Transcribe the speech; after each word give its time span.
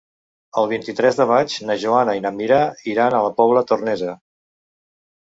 El 0.61 0.69
vint-i-tres 0.71 1.19
de 1.19 1.27
maig 1.33 1.59
na 1.71 1.77
Joana 1.85 2.17
i 2.21 2.25
na 2.25 2.33
Mira 2.41 2.59
iran 2.97 3.19
a 3.19 3.23
la 3.29 3.33
Pobla 3.39 3.67
Tornesa. 3.75 4.21